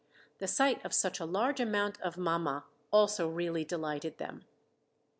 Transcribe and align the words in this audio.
The 0.39 0.47
sight 0.47 0.83
of 0.83 0.95
such 0.95 1.19
a 1.19 1.25
large 1.25 1.59
amount 1.59 2.01
of 2.01 2.17
"mama" 2.17 2.65
also 2.91 3.29
really 3.29 3.63
delighted 3.63 4.17
them. 4.17 4.45